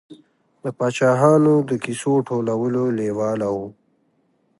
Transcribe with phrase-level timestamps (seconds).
[0.63, 3.57] د پاچاهانو د کیسو ټولولو لېواله و.